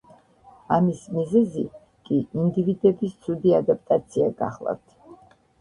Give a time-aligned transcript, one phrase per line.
[0.77, 1.65] ამის მიზეზი
[2.09, 4.99] კი ინდივიდების ცუდი ადაპტაცია გახლავთ.